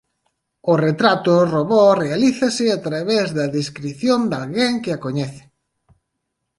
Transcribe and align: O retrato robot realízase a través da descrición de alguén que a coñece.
O 0.71 0.73
retrato 0.87 1.33
robot 1.53 1.91
realízase 2.03 2.65
a 2.71 2.77
través 2.87 3.25
da 3.37 3.45
descrición 3.57 4.19
de 4.29 4.35
alguén 4.41 4.73
que 4.83 4.91
a 4.95 5.01
coñece. 5.05 5.43